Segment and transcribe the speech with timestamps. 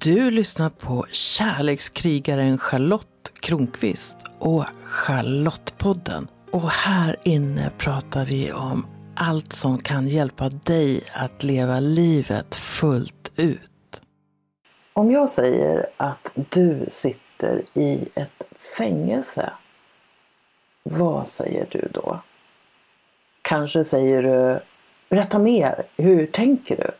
[0.00, 6.28] Du lyssnar på kärlekskrigaren Charlotte Kronqvist och Charlottepodden.
[6.50, 13.32] Och här inne pratar vi om allt som kan hjälpa dig att leva livet fullt
[13.36, 14.02] ut.
[14.92, 18.42] Om jag säger att du sitter i ett
[18.78, 19.52] fängelse,
[20.82, 22.20] vad säger du då?
[23.42, 24.60] Kanske säger du
[25.08, 26.90] Berätta mer, hur tänker du?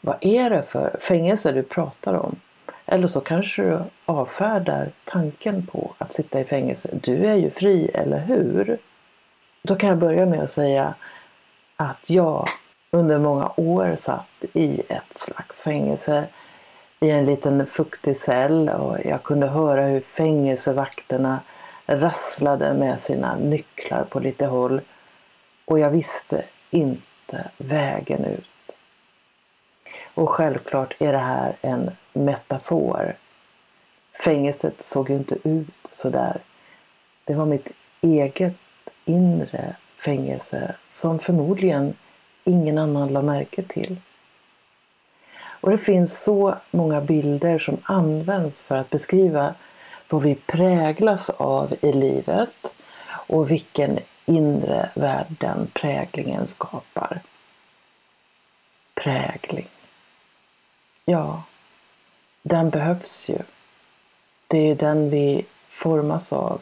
[0.00, 2.36] Vad är det för fängelse du pratar om?
[2.86, 6.88] Eller så kanske du avfärdar tanken på att sitta i fängelse.
[7.02, 8.78] Du är ju fri, eller hur?
[9.62, 10.94] Då kan jag börja med att säga
[11.76, 12.48] att jag
[12.90, 16.24] under många år satt i ett slags fängelse
[17.00, 21.40] i en liten fuktig cell och jag kunde höra hur fängelsevakterna
[21.86, 24.80] rasslade med sina nycklar på lite håll.
[25.64, 28.48] Och jag visste inte vägen ut.
[30.14, 33.16] Och självklart är det här en metafor.
[34.24, 36.40] Fängelset såg ju inte ut sådär.
[37.24, 38.54] Det var mitt eget
[39.04, 41.94] inre fängelse som förmodligen
[42.44, 43.96] ingen annan la märke till.
[45.36, 49.54] Och det finns så många bilder som används för att beskriva
[50.08, 52.74] vad vi präglas av i livet
[53.06, 57.22] och vilken inre värld den präglingen skapar.
[58.94, 59.68] Prägling.
[61.04, 61.42] Ja,
[62.44, 63.38] den behövs ju.
[64.46, 66.60] Det är den vi formas av.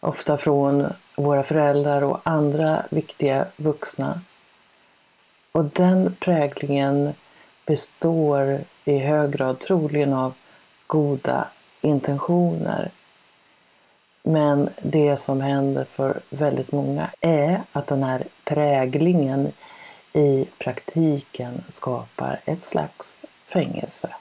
[0.00, 4.20] Ofta från våra föräldrar och andra viktiga vuxna.
[5.52, 7.12] Och den präglingen
[7.66, 10.32] består i hög grad troligen av
[10.86, 11.48] goda
[11.80, 12.90] intentioner.
[14.22, 19.52] Men det som händer för väldigt många är att den här präglingen
[20.12, 24.14] i praktiken skapar ett slags fängelse.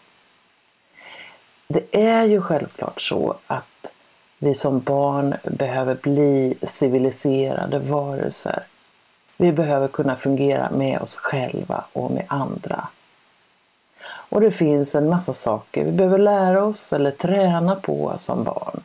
[1.74, 3.92] Det är ju självklart så att
[4.40, 8.64] vi som barn behöver bli civiliserade varelser.
[9.38, 12.88] Vi behöver kunna fungera med oss själva och med andra.
[14.30, 18.84] Och det finns en massa saker vi behöver lära oss eller träna på som barn.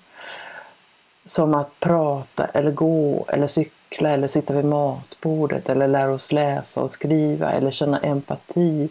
[1.24, 6.80] Som att prata eller gå eller cykla eller sitta vid matbordet eller lära oss läsa
[6.80, 8.88] och skriva eller känna empati.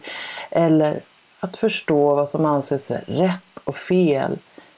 [0.51, 1.01] Eller
[1.47, 4.37] att förstå vad som anses rätt och fel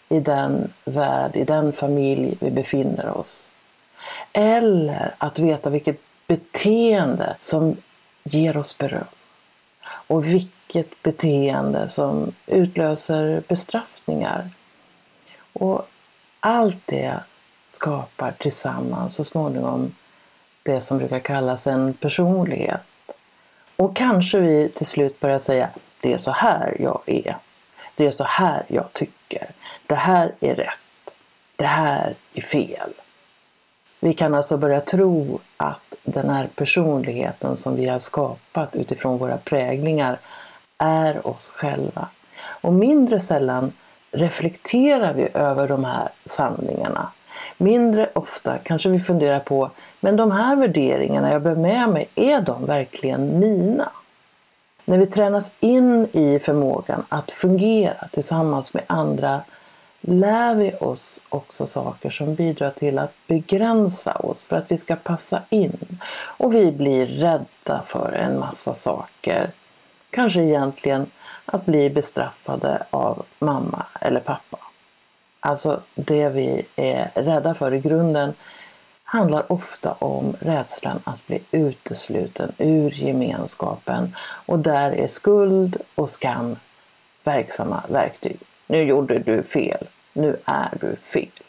[0.10, 3.52] i den värld, i den familj vi befinner oss.
[4.34, 7.78] Eller att veta vilket beteende som
[8.24, 9.06] ger oss beröm.
[10.08, 14.50] Och vilket beteende som utlöser bestraffningar.
[15.54, 15.88] Och
[16.40, 17.20] allt det
[17.68, 19.96] skapar tillsammans så småningom
[20.64, 22.82] det som brukar kallas en personlighet.
[23.76, 25.70] Och kanske vi till slut börjar säga
[26.02, 27.38] det är så här jag är.
[27.96, 29.52] Det är så här jag tycker.
[29.88, 31.14] Det här är rätt.
[31.56, 32.94] Det här är fel.
[34.00, 39.38] Vi kan alltså börja tro att den här personligheten som vi har skapat utifrån våra
[39.38, 40.20] präglingar
[40.78, 42.08] är oss själva.
[42.62, 43.74] Och mindre sällan
[44.12, 47.12] reflekterar vi över de här sanningarna.
[47.58, 52.42] Mindre ofta kanske vi funderar på, men de här värderingarna jag bär med mig, är
[52.42, 53.92] de verkligen mina?
[54.90, 59.42] När vi tränas in i förmågan att fungera tillsammans med andra
[60.02, 64.96] lär vi oss också saker som bidrar till att begränsa oss för att vi ska
[64.96, 66.00] passa in.
[66.38, 69.52] Och vi blir rädda för en massa saker.
[70.10, 71.06] Kanske egentligen
[71.46, 74.60] att bli bestraffade av mamma eller pappa.
[75.40, 78.34] Alltså det vi är rädda för i grunden
[79.12, 84.16] handlar ofta om rädslan att bli utesluten ur gemenskapen
[84.46, 86.56] och där är skuld och skam
[87.24, 88.40] verksamma verktyg.
[88.68, 91.44] Nu gjorde du fel, nu är du fel.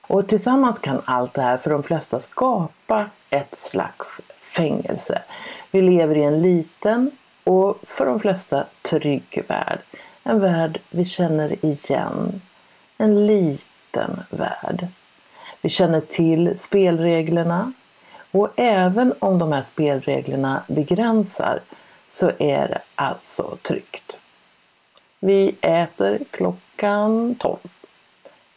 [0.00, 5.22] Och tillsammans kan allt det här för de flesta skapa ett slags fängelse.
[5.70, 7.10] Vi lever i en liten
[7.44, 9.78] och för de flesta trygg värld.
[10.22, 12.42] En värld vi känner igen.
[12.98, 14.88] En liten värld.
[15.66, 17.72] Vi känner till spelreglerna
[18.30, 21.60] och även om de här spelreglerna begränsar
[22.06, 24.20] så är det alltså tryggt.
[25.20, 27.58] Vi äter klockan 12.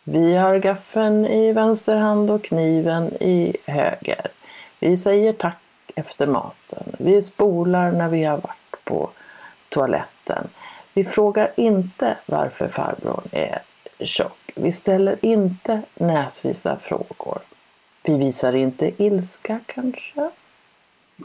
[0.03, 4.27] Vi har gaffeln i vänster hand och kniven i höger.
[4.79, 6.95] Vi säger tack efter maten.
[6.99, 9.09] Vi spolar när vi har varit på
[9.69, 10.47] toaletten.
[10.93, 13.59] Vi frågar inte varför farbrorn är
[13.99, 14.48] tjock.
[14.55, 17.39] Vi ställer inte näsvisa frågor.
[18.03, 20.29] Vi visar inte ilska kanske.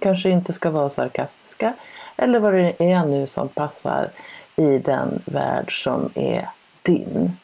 [0.00, 1.73] Kanske inte ska vara sarkastiska.
[2.17, 4.11] Eller vad det är nu som passar
[4.56, 6.49] i den värld som är
[6.82, 7.37] din.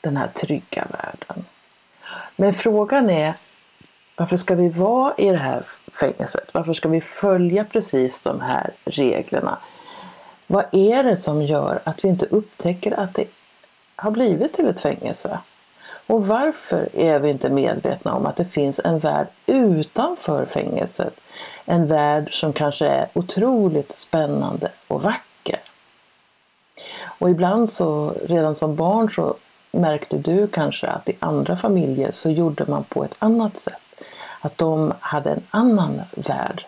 [0.00, 1.44] Den här trygga världen.
[2.36, 3.34] Men frågan är
[4.16, 6.48] varför ska vi vara i det här fängelset?
[6.52, 9.58] Varför ska vi följa precis de här reglerna?
[10.46, 13.24] Vad är det som gör att vi inte upptäcker att det
[13.96, 15.38] har blivit till ett fängelse?
[16.06, 21.14] Och varför är vi inte medvetna om att det finns en värld utanför fängelset?
[21.64, 25.60] En värld som kanske är otroligt spännande och vacker.
[27.02, 29.36] Och ibland så, redan som barn så
[29.70, 33.74] märkte du kanske att i andra familjer så gjorde man på ett annat sätt.
[34.40, 36.66] Att de hade en annan värld,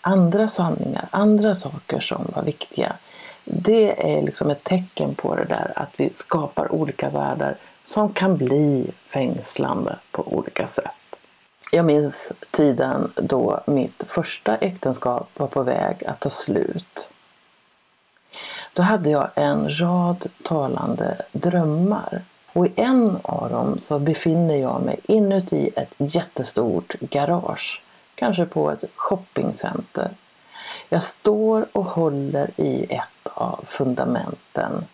[0.00, 2.96] andra sanningar, andra saker som var viktiga.
[3.44, 8.36] Det är liksom ett tecken på det där att vi skapar olika världar som kan
[8.36, 10.90] bli fängslande på olika sätt.
[11.72, 17.10] Jag minns tiden då mitt första äktenskap var på väg att ta slut.
[18.72, 22.22] Då hade jag en rad talande drömmar.
[22.52, 27.82] Och i en av dem så befinner jag mig inuti ett jättestort garage.
[28.14, 30.10] Kanske på ett shoppingcenter.
[30.94, 34.84] Jag står och håller i ett av fundamenten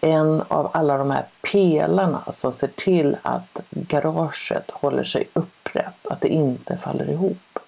[0.00, 6.20] en av alla de här pelarna som ser till att garaget håller sig upprätt, att
[6.20, 7.58] det inte faller ihop.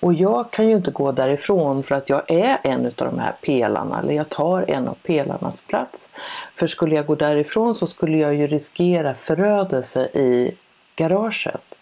[0.00, 3.34] Och jag kan ju inte gå därifrån för att jag är en av de här
[3.42, 6.12] pelarna, eller jag tar en av pelarnas plats.
[6.56, 10.56] För skulle jag gå därifrån så skulle jag ju riskera förödelse i
[10.96, 11.73] garaget.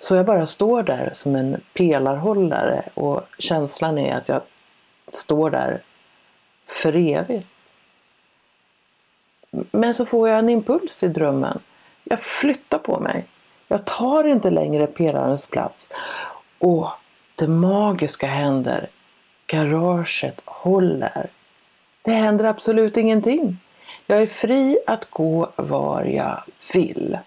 [0.00, 4.42] Så jag bara står där som en pelarhållare och känslan är att jag
[5.12, 5.82] står där
[6.66, 7.48] för evigt.
[9.50, 11.58] Men så får jag en impuls i drömmen.
[12.04, 13.26] Jag flyttar på mig.
[13.68, 15.88] Jag tar inte längre pelarens plats.
[16.58, 16.88] Och
[17.34, 18.88] det magiska händer.
[19.46, 21.30] Garaget håller.
[22.02, 23.58] Det händer absolut ingenting.
[24.06, 26.42] Jag är fri att gå var jag
[26.74, 27.18] vill.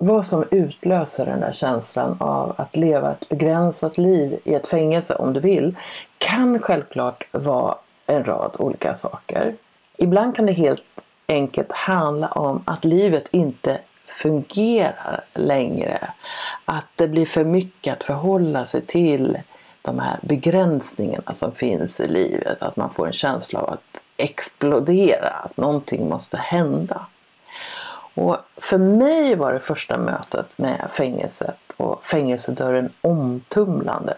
[0.00, 5.14] Vad som utlöser den där känslan av att leva ett begränsat liv i ett fängelse
[5.14, 5.76] om du vill
[6.18, 7.74] kan självklart vara
[8.06, 9.54] en rad olika saker.
[9.96, 10.82] Ibland kan det helt
[11.28, 16.10] enkelt handla om att livet inte fungerar längre.
[16.64, 19.38] Att det blir för mycket att förhålla sig till
[19.82, 22.62] de här begränsningarna som finns i livet.
[22.62, 27.06] Att man får en känsla av att explodera, att någonting måste hända.
[28.18, 34.16] Och för mig var det första mötet med fängelset och fängelsedörren omtumlande.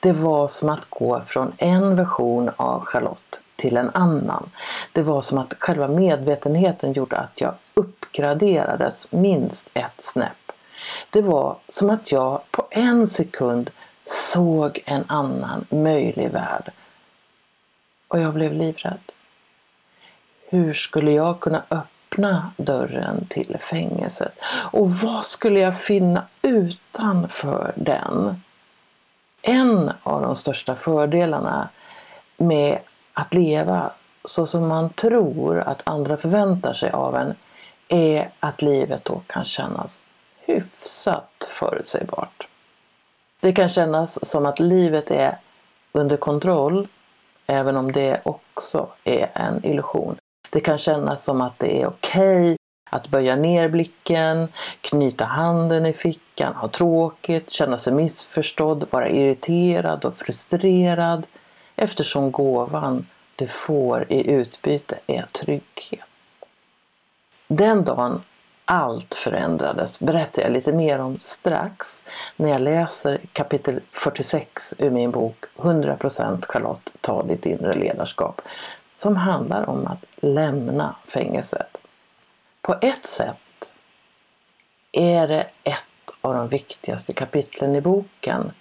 [0.00, 4.50] Det var som att gå från en version av Charlotte till en annan.
[4.92, 10.52] Det var som att själva medvetenheten gjorde att jag uppgraderades minst ett snäpp.
[11.10, 13.70] Det var som att jag på en sekund
[14.04, 16.72] såg en annan möjlig värld.
[18.08, 19.12] Och jag blev livrädd.
[20.48, 21.93] Hur skulle jag kunna öppna
[22.56, 24.32] dörren till fängelset?
[24.72, 28.42] Och vad skulle jag finna utanför den?
[29.42, 31.68] En av de största fördelarna
[32.36, 32.78] med
[33.12, 33.92] att leva
[34.24, 37.34] så som man tror att andra förväntar sig av en
[37.88, 40.02] är att livet då kan kännas
[40.46, 42.48] hyfsat förutsägbart.
[43.40, 45.38] Det kan kännas som att livet är
[45.92, 46.88] under kontroll
[47.46, 50.16] även om det också är en illusion.
[50.54, 52.56] Det kan kännas som att det är okej okay
[52.90, 54.48] att böja ner blicken,
[54.80, 61.26] knyta handen i fickan, ha tråkigt, känna sig missförstådd, vara irriterad och frustrerad
[61.76, 63.06] eftersom gåvan
[63.36, 66.06] du får i utbyte är trygghet.
[67.48, 68.22] Den dagen
[68.64, 72.04] allt förändrades berättar jag lite mer om strax
[72.36, 78.42] när jag läser kapitel 46 ur min bok 100% Charlotte, ta ditt inre ledarskap
[78.94, 81.76] som handlar om att lämna fängelset.
[82.62, 83.68] På ett sätt
[84.92, 85.84] är det ett
[86.20, 88.52] av de viktigaste kapitlen i boken.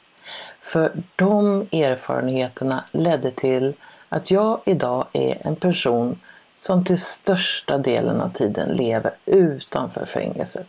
[0.62, 3.74] För de erfarenheterna ledde till
[4.10, 6.20] att jag idag är en person
[6.56, 10.68] som till största delen av tiden lever utanför fängelset.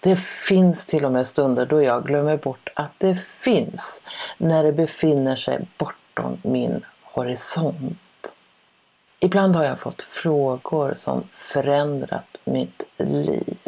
[0.00, 4.02] Det finns till och med stunder då jag glömmer bort att det finns
[4.38, 7.98] när det befinner sig bortom min horisont.
[9.20, 13.58] Ibland har jag fått frågor som förändrat mitt liv.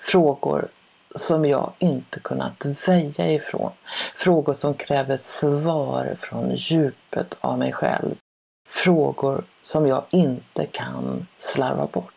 [0.00, 0.68] Frågor
[1.14, 3.72] som jag inte kunnat väja ifrån.
[4.16, 8.14] Frågor som kräver svar från djupet av mig själv.
[8.68, 12.14] Frågor som jag inte kan slarva bort.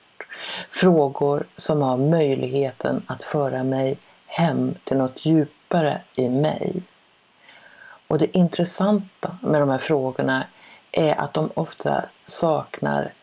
[0.70, 6.84] Frågor som har möjligheten att föra mig hem till något djupare i mig.
[8.08, 10.44] Och det intressanta med de här frågorna
[10.94, 13.14] är att de ofta saknar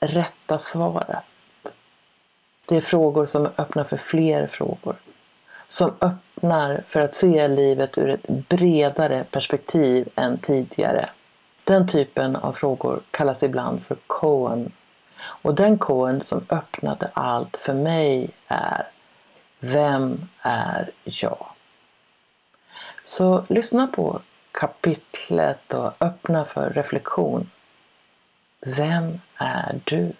[0.00, 1.24] rätta svaret.
[2.66, 4.96] Det är frågor som öppnar för fler frågor.
[5.68, 11.08] Som öppnar för att se livet ur ett bredare perspektiv än tidigare.
[11.64, 14.72] Den typen av frågor kallas ibland för koen.
[15.18, 18.88] Och den koen som öppnade allt för mig är
[19.64, 21.46] Vem är jag?
[23.04, 24.20] Så lyssna på
[24.52, 27.50] kapitlet och öppna för reflektion.
[28.60, 30.12] Vem är du?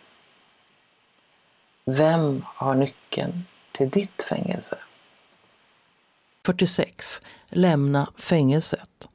[1.85, 4.79] Vem har nyckeln till ditt fängelse?
[6.47, 7.23] 46.
[7.49, 9.09] Lämna fängelset.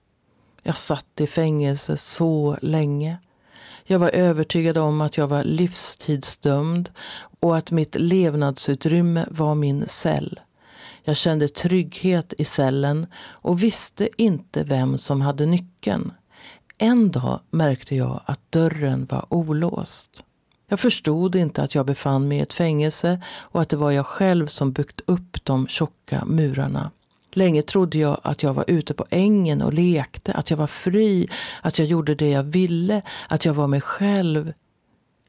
[0.63, 3.17] Jag satt i fängelse så länge.
[3.83, 6.91] Jag var övertygad om att jag var livstidsdömd
[7.39, 10.39] och att mitt levnadsutrymme var min cell.
[11.07, 16.11] Jag kände trygghet i cellen och visste inte vem som hade nyckeln.
[16.77, 20.23] En dag märkte jag att dörren var olåst.
[20.69, 24.05] Jag förstod inte att jag befann mig i ett fängelse och att det var jag
[24.05, 26.91] själv som byggt upp de tjocka murarna.
[27.31, 31.29] Länge trodde jag att jag var ute på ängen och lekte, att jag var fri,
[31.61, 34.53] att jag gjorde det jag ville, att jag var mig själv.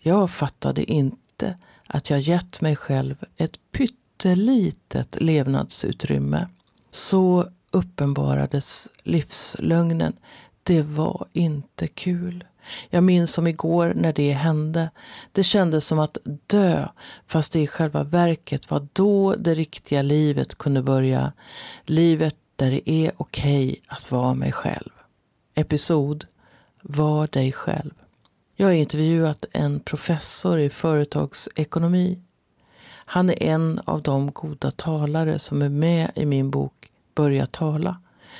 [0.00, 6.48] Jag fattade inte att jag gett mig själv ett pytt pyttelitet levnadsutrymme.
[6.90, 10.12] Så uppenbarades livslögnen.
[10.62, 12.44] Det var inte kul.
[12.90, 14.90] Jag minns som igår när det hände.
[15.32, 16.88] Det kändes som att dö,
[17.26, 21.32] fast det i själva verket var då det riktiga livet kunde börja.
[21.84, 24.90] Livet där det är okej okay att vara mig själv.
[25.54, 26.26] Episod
[26.82, 27.94] Var dig själv.
[28.56, 32.18] Jag har intervjuat en professor i företagsekonomi.
[33.10, 37.96] Han är en av de goda talare som är med i min bok Börja tala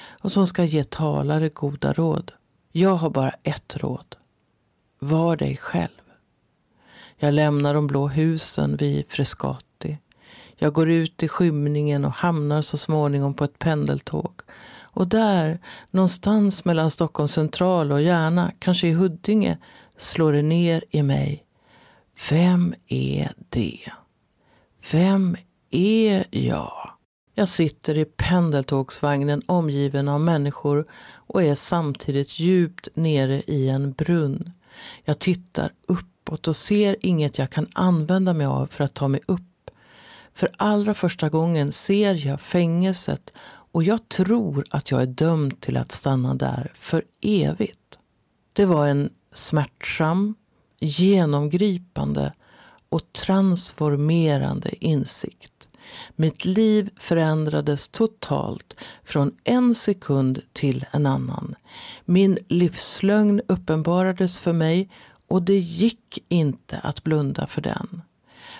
[0.09, 2.33] och som ska ge talare goda råd.
[2.73, 4.17] Jag har bara ett råd.
[4.99, 6.03] Var dig själv.
[7.17, 9.99] Jag lämnar de blå husen vid Frescati.
[10.57, 14.41] Jag går ut i skymningen och hamnar så småningom på ett pendeltåg.
[14.81, 15.61] Och där,
[15.91, 19.59] någonstans mellan Stockholms central och Järna, kanske i Huddinge,
[19.97, 21.45] slår det ner i mig.
[22.31, 23.93] Vem är det?
[24.93, 25.37] Vem
[25.71, 26.91] är jag?
[27.35, 34.53] Jag sitter i pendeltågsvagnen omgiven av människor och är samtidigt djupt nere i en brunn.
[35.05, 39.21] Jag tittar uppåt och ser inget jag kan använda mig av för att ta mig
[39.27, 39.71] upp.
[40.35, 43.33] För allra första gången ser jag fängelset
[43.73, 47.99] och jag tror att jag är dömd till att stanna där för evigt.
[48.53, 50.35] Det var en smärtsam,
[50.81, 52.33] genomgripande
[52.89, 55.53] och transformerande insikt.
[56.17, 61.55] Mitt liv förändrades totalt från en sekund till en annan.
[62.05, 64.91] Min livslögn uppenbarades för mig
[65.29, 68.03] och det gick inte att blunda för den.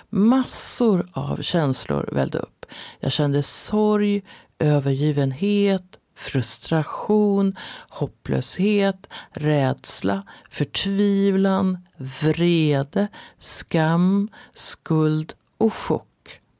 [0.09, 2.65] Massor av känslor vällde upp.
[2.99, 4.21] Jag kände sorg,
[4.59, 7.55] övergivenhet, frustration,
[7.89, 13.07] hopplöshet, rädsla, förtvivlan, vrede,
[13.39, 16.05] skam, skuld och chock.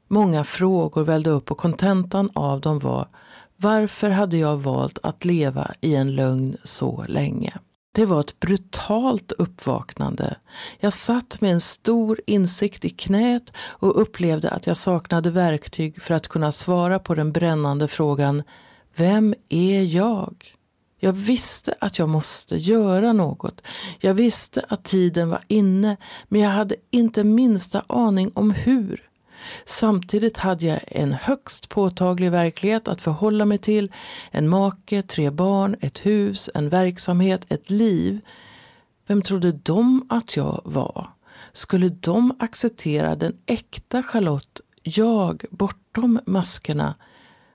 [0.08, 3.08] Många frågor vällde upp och kontentan av dem var
[3.56, 7.58] varför hade jag valt att leva i en lögn så länge?
[7.92, 10.36] Det var ett brutalt uppvaknande.
[10.78, 16.14] Jag satt med en stor insikt i knät och upplevde att jag saknade verktyg för
[16.14, 18.42] att kunna svara på den brännande frågan
[18.96, 20.54] vem är jag?
[20.98, 23.62] Jag visste att jag måste göra något.
[23.98, 25.96] Jag visste att tiden var inne,
[26.28, 29.10] men jag hade inte minsta aning om hur.
[29.64, 33.92] Samtidigt hade jag en högst påtaglig verklighet att förhålla mig till.
[34.30, 38.20] En make, tre barn, ett hus, en verksamhet, ett liv.
[39.06, 41.10] Vem trodde de att jag var?
[41.52, 46.94] Skulle de acceptera den äkta Charlotte, jag, bortom maskerna?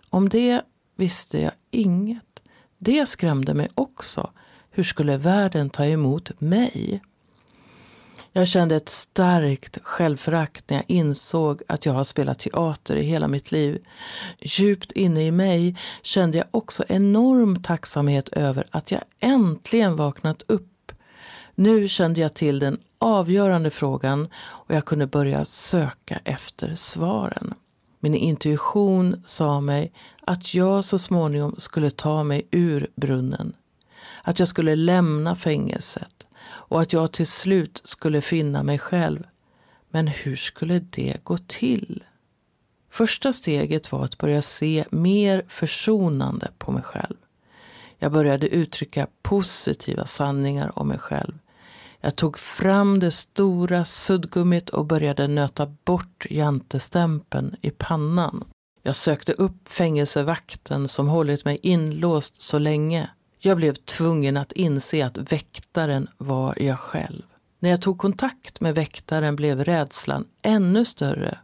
[0.10, 0.62] Om det
[0.96, 2.40] visste jag inget.
[2.78, 4.30] Det skrämde mig också.
[4.72, 7.02] Hur skulle världen ta emot mig?
[8.38, 13.28] Jag kände ett starkt självförakt när jag insåg att jag har spelat teater i hela
[13.28, 13.82] mitt liv.
[14.40, 20.92] Djupt inne i mig kände jag också enorm tacksamhet över att jag äntligen vaknat upp.
[21.56, 27.54] Nu kände jag till den avgörande frågan och jag kunde börja söka efter svaren.
[28.06, 33.54] Min intuition sa mig att jag så småningom skulle ta mig ur brunnen.
[34.24, 39.24] Att jag skulle lämna fängelset och att jag till slut skulle finna mig själv.
[39.90, 42.04] Men hur skulle det gå till?
[42.90, 47.16] Första steget var att börja se mer försonande på mig själv.
[47.98, 51.34] Jag började uttrycka positiva sanningar om mig själv.
[52.06, 58.44] Jag tog fram det stora suddgummit och började nöta bort jantestämpeln i pannan.
[58.84, 63.10] Jag sökte upp fängelsevakten som hållit mig inlåst så länge.
[63.40, 67.24] Jag blev tvungen att inse att väktaren var jag själv.
[67.60, 71.40] När jag tog kontakt med väktaren blev rädslan ännu större.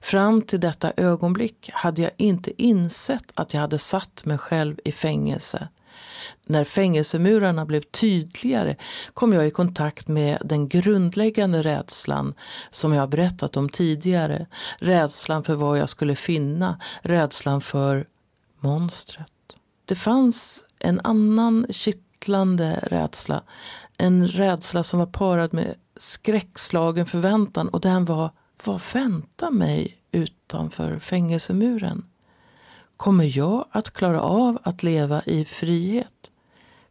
[0.00, 4.92] Fram till detta ögonblick hade jag inte insett att jag hade satt mig själv i
[4.92, 5.68] fängelse.
[6.46, 8.76] När fängelsemurarna blev tydligare
[9.14, 12.34] kom jag i kontakt med den grundläggande rädslan
[12.70, 14.46] som jag berättat om tidigare.
[14.78, 18.06] Rädslan för vad jag skulle finna, rädslan för
[18.60, 19.32] monstret.
[19.84, 23.42] Det fanns en annan kittlande rädsla.
[23.98, 28.30] En rädsla som var parad med skräckslagen förväntan och den var,
[28.64, 32.04] vad väntar mig utanför fängelsemuren?
[32.96, 36.30] Kommer jag att klara av att leva i frihet?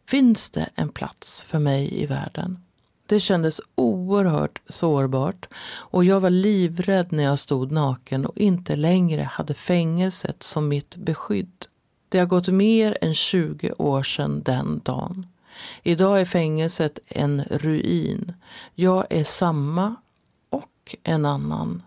[0.07, 2.59] Finns det en plats för mig i världen?
[3.05, 9.21] Det kändes oerhört sårbart och jag var livrädd när jag stod naken och inte längre
[9.21, 11.65] hade fängelset som mitt beskydd.
[12.09, 15.27] Det har gått mer än 20 år sedan den dagen.
[15.83, 18.33] Idag är fängelset en ruin.
[18.73, 19.95] Jag är samma
[20.49, 21.83] och en annan.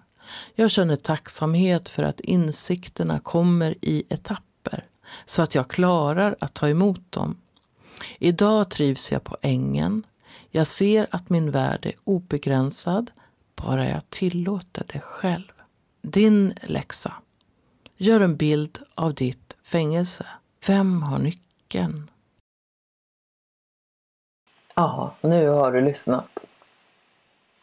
[0.54, 4.84] Jag känner tacksamhet för att insikterna kommer i etapper
[5.26, 7.36] så att jag klarar att ta emot dem.
[8.18, 10.06] Idag trivs jag på ängen.
[10.50, 13.10] Jag ser att min värld är obegränsad
[13.56, 15.52] bara jag tillåter det själv.
[16.02, 17.14] Din läxa.
[17.96, 20.26] Gör en bild av ditt fängelse.
[20.66, 22.10] Vem har nyckeln?
[24.74, 26.46] Ja, nu har du lyssnat.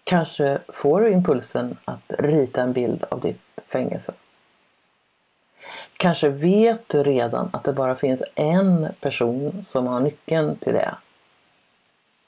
[0.05, 4.13] Kanske får du impulsen att rita en bild av ditt fängelse.
[5.97, 10.95] Kanske vet du redan att det bara finns en person som har nyckeln till det.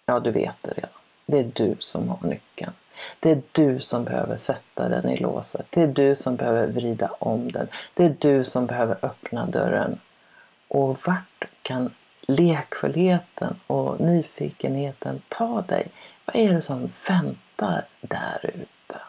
[0.05, 0.89] Ja, du vet det redan.
[1.25, 2.71] Det är du som har nyckeln.
[3.19, 5.65] Det är du som behöver sätta den i låset.
[5.69, 7.67] Det är du som behöver vrida om den.
[7.93, 9.99] Det är du som behöver öppna dörren.
[10.67, 15.87] Och vart kan lekfullheten och nyfikenheten ta dig?
[16.25, 17.46] Vad är det som väntar
[18.01, 19.01] där ute?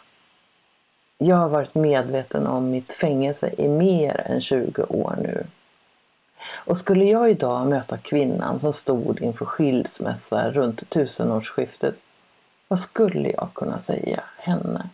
[1.19, 5.47] Jag har varit medveten om mitt fängelse i mer än 20 år nu.
[6.65, 11.95] Och skulle jag idag möta kvinnan som stod inför skilsmässa runt tusenårsskiftet,
[12.69, 14.89] vad skulle jag kunna säga henne?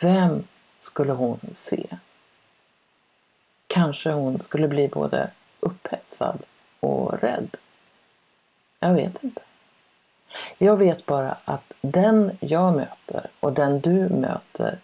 [0.00, 0.44] Vem
[0.78, 1.86] skulle hon se?
[3.66, 6.38] Kanske hon skulle bli både upphetsad
[6.80, 7.56] och rädd.
[8.78, 9.42] Jag vet inte.
[10.58, 14.78] Jag vet bara att den jag möter och den du möter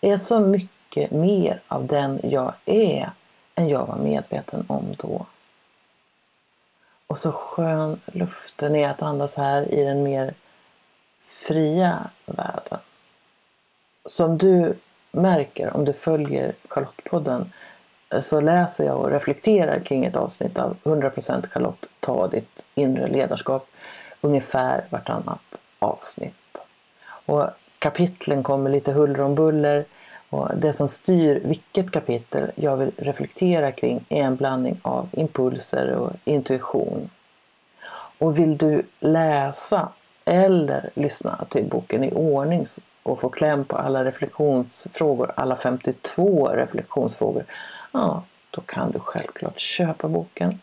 [0.00, 3.10] är så mycket mer av den jag är
[3.54, 5.26] än jag var medveten om då.
[7.06, 10.34] Och så skön luften är att andas här i den mer
[11.20, 12.78] fria världen.
[14.06, 14.76] Som du
[15.10, 17.52] märker om du följer Charlottepodden
[18.10, 23.08] eh, så läser jag och reflekterar kring ett avsnitt av 100% Charlotte, ta ditt inre
[23.08, 23.68] ledarskap
[24.20, 26.34] ungefär vartannat avsnitt.
[27.26, 27.46] Och
[27.78, 29.84] kapitlen kommer lite huller om buller
[30.30, 35.90] och det som styr vilket kapitel jag vill reflektera kring är en blandning av impulser
[35.90, 37.10] och intuition.
[38.18, 39.88] Och vill du läsa
[40.24, 42.64] eller lyssna till boken i ordning
[43.02, 47.44] och få kläm på alla reflektionsfrågor, alla 52 reflektionsfrågor,
[47.92, 50.60] ja, då kan du självklart köpa boken.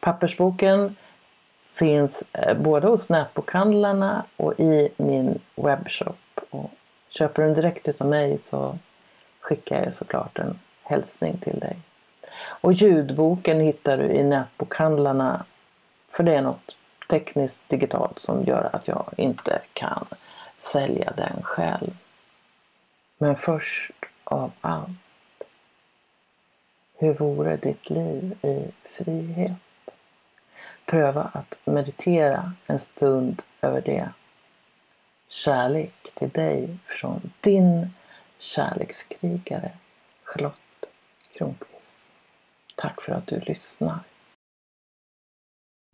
[0.00, 0.96] Pappersboken
[1.72, 6.40] finns eh, både hos nätbokhandlarna och i min webbshop.
[6.50, 6.70] Och
[7.08, 8.78] köper du den direkt utav mig så
[9.40, 11.78] skickar jag såklart en hälsning till dig.
[12.40, 15.44] Och ljudboken hittar du i nätbokhandlarna
[16.08, 16.76] för det är något
[17.08, 20.06] tekniskt digitalt som gör att jag inte kan
[20.58, 21.96] sälja den själv.
[23.18, 23.92] Men först
[24.24, 25.00] av allt,
[26.98, 29.52] hur vore ditt liv i frihet?
[30.90, 34.08] Pröva att meditera en stund över det.
[35.28, 37.90] Kärlek till dig från din
[38.38, 39.72] kärlekskrigare
[40.24, 40.90] Charlotte
[41.38, 41.98] Kronqvist.
[42.76, 43.98] Tack för att du lyssnar.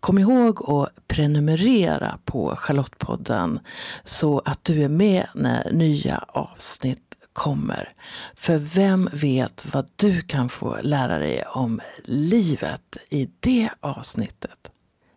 [0.00, 3.60] Kom ihåg att prenumerera på Charlottepodden
[4.04, 7.88] så att du är med när nya avsnitt kommer.
[8.34, 14.72] För vem vet vad du kan få lära dig om livet i det avsnittet?